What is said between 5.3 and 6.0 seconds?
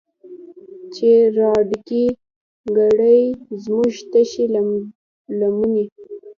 لمنې